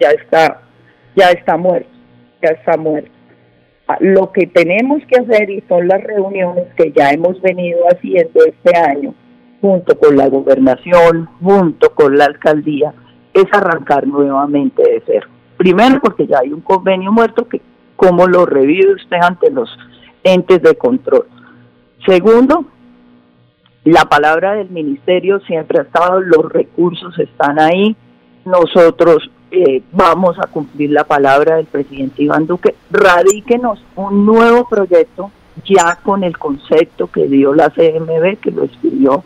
ya 0.00 0.10
está, 0.10 0.62
ya 1.16 1.30
está 1.30 1.56
muerto, 1.56 1.90
ya 2.42 2.50
está 2.50 2.76
muerto. 2.76 3.10
Ah, 3.88 3.96
lo 4.00 4.32
que 4.32 4.46
tenemos 4.46 5.02
que 5.06 5.18
hacer 5.18 5.50
y 5.50 5.62
son 5.68 5.88
las 5.88 6.02
reuniones 6.02 6.66
que 6.76 6.92
ya 6.92 7.10
hemos 7.10 7.40
venido 7.40 7.80
haciendo 7.90 8.44
este 8.44 8.76
año, 8.76 9.14
junto 9.60 9.98
con 9.98 10.16
la 10.16 10.28
gobernación, 10.28 11.26
junto 11.42 11.94
con 11.94 12.16
la 12.16 12.26
alcaldía, 12.26 12.94
es 13.34 13.46
arrancar 13.52 14.06
nuevamente 14.06 14.82
de 14.82 15.02
cero. 15.06 15.26
Primero 15.56 16.00
porque 16.00 16.26
ya 16.26 16.38
hay 16.40 16.52
un 16.52 16.60
convenio 16.60 17.10
muerto 17.10 17.48
que 17.48 17.60
cómo 17.96 18.28
lo 18.28 18.46
revive 18.46 18.94
usted 18.94 19.16
ante 19.20 19.50
los 19.50 19.68
entes 20.22 20.62
de 20.62 20.76
control. 20.76 21.26
Segundo, 22.06 22.64
la 23.84 24.04
palabra 24.04 24.54
del 24.54 24.70
ministerio 24.70 25.40
siempre 25.40 25.78
ha 25.78 25.82
estado, 25.82 26.20
los 26.20 26.50
recursos 26.52 27.18
están 27.18 27.58
ahí, 27.58 27.96
nosotros 28.44 29.30
eh, 29.50 29.82
vamos 29.92 30.38
a 30.38 30.46
cumplir 30.46 30.90
la 30.90 31.04
palabra 31.04 31.56
del 31.56 31.66
presidente 31.66 32.22
Iván 32.22 32.46
Duque, 32.46 32.74
radíquenos 32.90 33.82
un 33.96 34.26
nuevo 34.26 34.68
proyecto 34.68 35.30
ya 35.64 35.98
con 36.02 36.24
el 36.24 36.36
concepto 36.36 37.08
que 37.08 37.26
dio 37.26 37.54
la 37.54 37.70
CMB, 37.70 38.38
que 38.40 38.50
lo 38.50 38.64
escribió 38.64 39.22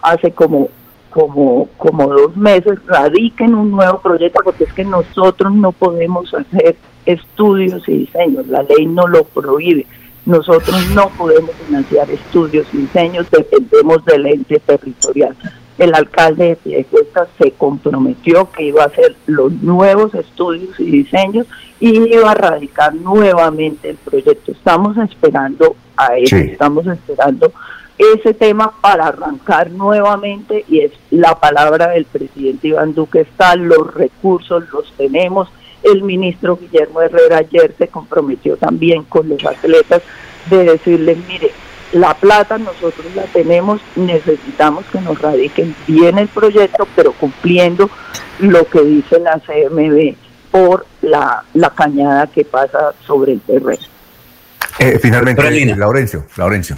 hace 0.00 0.32
como, 0.32 0.68
como, 1.10 1.68
como 1.76 2.08
dos 2.08 2.36
meses, 2.36 2.78
radiquen 2.86 3.54
un 3.54 3.70
nuevo 3.70 4.00
proyecto 4.00 4.40
porque 4.44 4.64
es 4.64 4.72
que 4.72 4.84
nosotros 4.84 5.52
no 5.54 5.72
podemos 5.72 6.32
hacer 6.34 6.76
estudios 7.06 7.88
y 7.88 7.98
diseños, 7.98 8.46
la 8.46 8.62
ley 8.62 8.86
no 8.86 9.06
lo 9.06 9.24
prohíbe. 9.24 9.86
Nosotros 10.26 10.90
no 10.90 11.08
podemos 11.10 11.50
financiar 11.66 12.10
estudios 12.10 12.66
y 12.72 12.78
diseños, 12.78 13.26
dependemos 13.30 14.04
del 14.04 14.26
ente 14.26 14.58
territorial. 14.60 15.36
El 15.76 15.94
alcalde 15.94 16.50
de 16.50 16.56
Piedecuesta 16.56 17.26
se 17.36 17.50
comprometió 17.50 18.50
que 18.52 18.64
iba 18.64 18.84
a 18.84 18.86
hacer 18.86 19.16
los 19.26 19.52
nuevos 19.52 20.14
estudios 20.14 20.78
y 20.78 20.84
diseños 20.84 21.46
y 21.80 22.14
iba 22.14 22.30
a 22.30 22.34
radicar 22.34 22.94
nuevamente 22.94 23.90
el 23.90 23.96
proyecto. 23.96 24.52
Estamos 24.52 24.96
esperando 24.98 25.74
a 25.96 26.16
eso, 26.16 26.36
estamos 26.36 26.86
esperando 26.86 27.52
ese 27.98 28.34
tema 28.34 28.72
para 28.80 29.06
arrancar 29.06 29.70
nuevamente 29.70 30.64
y 30.68 30.80
es 30.80 30.92
la 31.10 31.38
palabra 31.38 31.88
del 31.88 32.04
presidente 32.04 32.68
Iván 32.68 32.94
Duque 32.94 33.20
está, 33.20 33.54
los 33.54 33.94
recursos 33.94 34.64
los 34.72 34.92
tenemos, 34.96 35.48
el 35.84 36.02
ministro 36.02 36.56
Guillermo 36.56 37.02
Herrera 37.02 37.38
ayer 37.38 37.74
se 37.78 37.88
comprometió 37.88 38.56
también 38.56 39.04
con 39.04 39.28
los 39.28 39.44
atletas 39.44 40.02
de 40.50 40.64
decirles, 40.64 41.18
mire, 41.28 41.52
la 41.92 42.14
plata 42.14 42.58
nosotros 42.58 43.06
la 43.14 43.22
tenemos, 43.24 43.80
necesitamos 43.94 44.84
que 44.86 45.00
nos 45.00 45.20
radiquen 45.20 45.74
bien 45.86 46.18
el 46.18 46.28
proyecto, 46.28 46.88
pero 46.96 47.12
cumpliendo 47.12 47.88
lo 48.40 48.66
que 48.66 48.82
dice 48.82 49.20
la 49.20 49.38
CMB 49.38 50.16
por 50.50 50.86
la, 51.02 51.44
la 51.54 51.70
cañada 51.70 52.26
que 52.26 52.44
pasa 52.44 52.92
sobre 53.06 53.32
el 53.32 53.40
terreno. 53.40 53.82
Eh, 54.78 54.98
finalmente, 55.00 55.42
Laurencio, 55.76 56.26
Laurencio. 56.36 56.76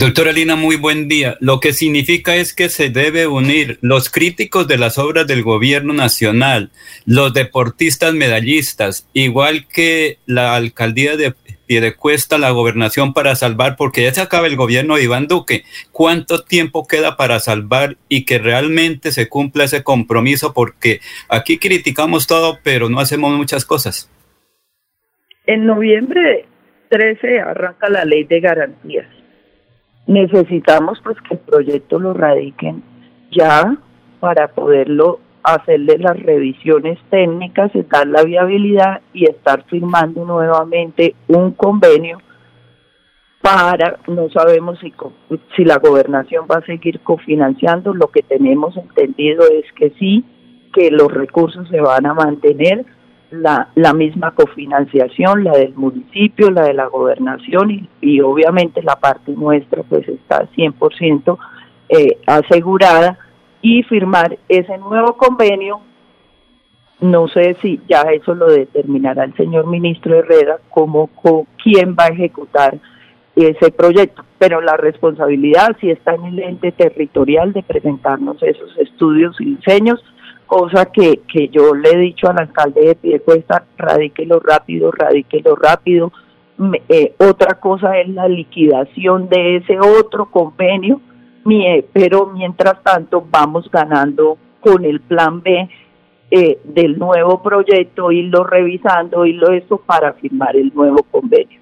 Doctora 0.00 0.32
Lina, 0.32 0.56
muy 0.56 0.76
buen 0.76 1.08
día. 1.08 1.36
Lo 1.40 1.60
que 1.60 1.74
significa 1.74 2.34
es 2.34 2.54
que 2.54 2.70
se 2.70 2.88
debe 2.88 3.26
unir 3.26 3.78
los 3.82 4.08
críticos 4.08 4.66
de 4.66 4.78
las 4.78 4.96
obras 4.96 5.26
del 5.26 5.42
gobierno 5.42 5.92
nacional, 5.92 6.70
los 7.04 7.34
deportistas 7.34 8.14
medallistas, 8.14 9.06
igual 9.12 9.66
que 9.68 10.16
la 10.24 10.56
alcaldía 10.56 11.18
de 11.18 11.34
Piedecuesta, 11.66 12.38
la 12.38 12.48
gobernación 12.48 13.12
para 13.12 13.34
salvar, 13.34 13.76
porque 13.76 14.04
ya 14.04 14.14
se 14.14 14.22
acaba 14.22 14.46
el 14.46 14.56
gobierno 14.56 14.96
de 14.96 15.04
Iván 15.04 15.26
Duque. 15.26 15.64
¿Cuánto 15.92 16.44
tiempo 16.44 16.86
queda 16.86 17.18
para 17.18 17.38
salvar 17.38 17.98
y 18.08 18.24
que 18.24 18.38
realmente 18.38 19.12
se 19.12 19.28
cumpla 19.28 19.64
ese 19.64 19.82
compromiso? 19.82 20.54
Porque 20.54 21.00
aquí 21.28 21.58
criticamos 21.58 22.26
todo, 22.26 22.58
pero 22.64 22.88
no 22.88 23.00
hacemos 23.00 23.36
muchas 23.36 23.66
cosas. 23.66 24.10
En 25.46 25.66
noviembre 25.66 26.46
13 26.88 27.40
arranca 27.40 27.90
la 27.90 28.06
ley 28.06 28.24
de 28.24 28.40
garantías 28.40 29.19
necesitamos 30.10 31.00
pues 31.04 31.16
que 31.22 31.34
el 31.34 31.40
proyecto 31.40 32.00
lo 32.00 32.12
radiquen 32.12 32.82
ya 33.30 33.76
para 34.18 34.48
poderlo 34.48 35.20
hacerle 35.44 35.98
las 35.98 36.20
revisiones 36.20 36.98
técnicas, 37.10 37.70
dar 37.88 38.08
la 38.08 38.24
viabilidad 38.24 39.02
y 39.14 39.24
estar 39.24 39.64
firmando 39.66 40.24
nuevamente 40.24 41.14
un 41.28 41.52
convenio 41.52 42.18
para, 43.40 43.98
no 44.08 44.28
sabemos 44.30 44.80
si, 44.80 44.92
si 45.56 45.64
la 45.64 45.78
gobernación 45.78 46.46
va 46.50 46.56
a 46.56 46.66
seguir 46.66 47.00
cofinanciando, 47.00 47.94
lo 47.94 48.08
que 48.08 48.22
tenemos 48.22 48.76
entendido 48.76 49.44
es 49.48 49.64
que 49.76 49.90
sí, 49.98 50.24
que 50.74 50.90
los 50.90 51.10
recursos 51.10 51.68
se 51.68 51.80
van 51.80 52.04
a 52.04 52.14
mantener, 52.14 52.84
la, 53.30 53.68
la 53.74 53.92
misma 53.92 54.32
cofinanciación, 54.32 55.44
la 55.44 55.52
del 55.52 55.74
municipio, 55.74 56.50
la 56.50 56.62
de 56.62 56.74
la 56.74 56.86
gobernación 56.86 57.88
y, 58.00 58.20
obviamente 58.20 58.82
la 58.82 58.96
parte 58.96 59.32
nuestra 59.32 59.82
pues 59.82 60.08
está 60.08 60.48
100% 60.56 61.38
eh, 61.88 62.18
asegurada 62.26 63.18
y 63.62 63.82
firmar 63.84 64.38
ese 64.48 64.78
nuevo 64.78 65.16
convenio. 65.16 65.80
No 67.00 67.28
sé 67.28 67.56
si 67.62 67.80
ya 67.88 68.02
eso 68.02 68.34
lo 68.34 68.50
determinará 68.50 69.24
el 69.24 69.34
señor 69.34 69.66
ministro 69.66 70.18
Herrera 70.18 70.58
como 70.68 71.08
quién 71.62 71.96
va 71.98 72.04
a 72.04 72.08
ejecutar 72.08 72.78
ese 73.36 73.70
proyecto, 73.70 74.24
pero 74.38 74.60
la 74.60 74.76
responsabilidad 74.76 75.76
sí 75.80 75.90
está 75.90 76.14
en 76.14 76.24
el 76.26 76.38
ente 76.40 76.72
territorial 76.72 77.52
de 77.52 77.62
presentarnos 77.62 78.42
esos 78.42 78.76
estudios 78.76 79.40
y 79.40 79.56
diseños 79.56 80.04
cosa 80.50 80.86
que, 80.86 81.20
que 81.32 81.48
yo 81.48 81.76
le 81.76 81.90
he 81.90 81.96
dicho 81.96 82.28
al 82.28 82.40
alcalde 82.40 82.80
de 82.80 82.94
Piedecuesta, 82.96 83.62
radíquelo 83.78 84.40
rápido, 84.40 84.90
radíquelo 84.90 85.54
rápido. 85.54 86.12
Eh, 86.88 87.14
otra 87.18 87.54
cosa 87.60 87.96
es 88.00 88.08
la 88.08 88.26
liquidación 88.26 89.28
de 89.28 89.58
ese 89.58 89.78
otro 89.78 90.28
convenio, 90.28 91.00
pero 91.92 92.26
mientras 92.26 92.82
tanto 92.82 93.24
vamos 93.30 93.70
ganando 93.70 94.38
con 94.58 94.84
el 94.84 95.00
plan 95.00 95.40
B 95.40 95.68
eh, 96.32 96.58
del 96.64 96.98
nuevo 96.98 97.40
proyecto, 97.40 98.10
irlo 98.10 98.42
revisando, 98.42 99.24
irlo 99.26 99.52
esto 99.52 99.76
para 99.78 100.14
firmar 100.14 100.56
el 100.56 100.72
nuevo 100.74 101.04
convenio. 101.04 101.60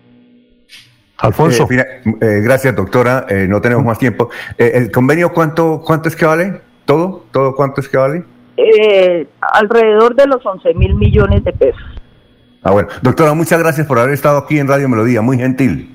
Alfonso. 1.19 1.69
Eh, 1.71 2.41
gracias, 2.43 2.75
doctora. 2.75 3.27
no 3.49 3.61
tenemos 3.61 3.85
más 3.85 3.99
tiempo. 3.99 4.31
¿El 4.57 4.91
convenio 4.91 5.31
cuánto, 5.31 5.83
cuánto 5.85 6.09
es 6.09 6.17
que 6.17 6.25
vale? 6.25 6.63
¿Todo? 6.87 7.27
¿Todo 7.31 7.55
cuánto 7.55 7.83
es 7.83 7.89
que 7.91 7.99
vale? 7.99 8.25
Eh, 8.59 9.29
alrededor 9.41 10.17
de 10.17 10.27
los 10.27 10.45
11 10.45 10.75
mil 10.75 10.95
millones 10.95 11.45
de 11.45 11.53
pesos. 11.53 11.83
Ah, 12.63 12.73
bueno. 12.73 12.89
Doctora, 13.03 13.35
muchas 13.35 13.59
gracias 13.61 13.87
por 13.87 13.99
haber 13.99 14.15
estado 14.15 14.39
aquí 14.39 14.59
en 14.59 14.67
Radio 14.67 14.89
Melodía, 14.89 15.23
muy 15.23 15.39
gentil. 15.39 15.95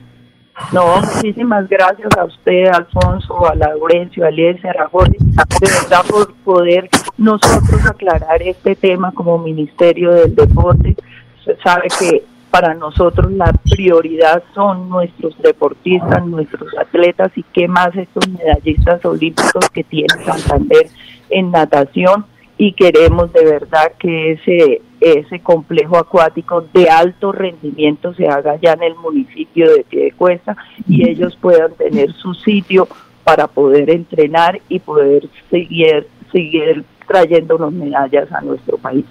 No, 0.72 1.02
muchísimas 1.02 1.68
gracias 1.68 2.10
a 2.18 2.26
usted, 2.26 2.68
Alfonso, 2.68 3.48
a 3.48 3.56
Laurencio, 3.56 4.24
a 4.24 4.30
Eliezer, 4.30 4.80
a 4.80 4.88
Jorge, 4.88 5.18
de 5.20 5.70
verdad 5.70 6.06
por 6.08 6.34
poder 6.36 6.90
nosotros 7.18 7.86
aclarar 7.86 8.42
este 8.42 8.76
tema 8.76 9.12
como 9.12 9.40
Ministerio 9.40 10.14
del 10.14 10.36
Deporte. 10.36 10.96
Usted 11.40 11.58
sabe 11.64 11.88
que 12.00 12.24
para 12.52 12.76
nosotros 12.76 13.32
la 13.32 13.52
prioridad 13.70 14.44
son 14.54 14.90
nuestros 14.90 15.36
deportistas, 15.42 16.24
nuestros 16.28 16.70
atletas 16.78 17.32
y 17.36 17.44
qué 17.52 17.68
más 17.68 17.96
estos 17.96 18.30
medallistas 18.30 19.04
olímpicos 19.04 19.70
que 19.72 19.84
tiene 19.84 20.24
Santander 20.24 20.88
en 21.32 21.52
natación 21.52 22.26
y 22.58 22.74
queremos 22.74 23.34
de 23.34 23.46
verdad 23.46 23.94
que 24.00 24.34
ese, 24.34 24.82
ese 25.02 25.40
complejo 25.40 25.98
acuático 25.98 26.66
de 26.74 26.90
alto 26.90 27.32
rendimiento 27.32 28.14
se 28.14 28.28
haga 28.28 28.58
ya 28.62 28.74
en 28.74 28.84
el 28.84 28.96
municipio 28.96 29.72
de 29.74 29.84
Piedecuesta 29.84 30.56
y 30.88 31.10
ellos 31.10 31.38
puedan 31.42 31.74
tener 31.74 32.12
su 32.14 32.34
sitio 32.34 32.88
para 33.24 33.48
poder 33.48 33.90
entrenar 33.90 34.62
y 34.70 34.80
poder 34.80 35.28
seguir, 35.50 36.08
seguir 36.32 36.84
trayendo 37.08 37.58
las 37.58 37.72
medallas 37.72 38.32
a 38.32 38.42
nuestro 38.42 38.78
país. 38.78 39.06